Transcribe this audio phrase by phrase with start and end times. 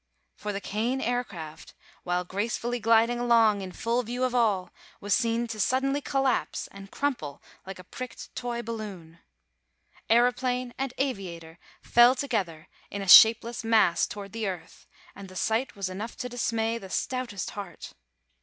[0.35, 5.45] For the Kane Aircraft, while gracefully gliding along, in full view of all, was seen
[5.49, 9.19] to suddenly collapse and crumple like a pricked toy balloon.
[10.09, 15.75] Aëroplane and aviator fell together in a shapeless mass toward the earth, and the sight
[15.75, 17.93] was enough to dismay the stoutest heart.